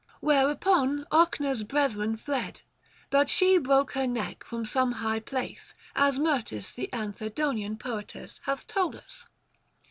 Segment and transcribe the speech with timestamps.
[0.19, 2.61] Whereupon Ochna s brethren tied,
[3.11, 8.65] but she broke her neck from some high place, as Myrtis the Anthedonian poetess hath
[8.65, 9.27] told us.